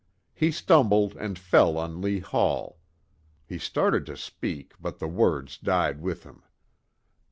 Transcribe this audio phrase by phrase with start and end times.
[0.33, 2.79] He stumbled and fell on Lee Hall.
[3.45, 6.41] He started to speak, but the words died with him.